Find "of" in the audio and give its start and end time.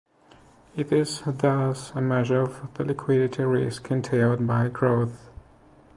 2.41-2.73